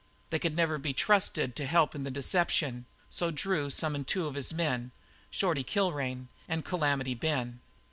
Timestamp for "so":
3.11-3.29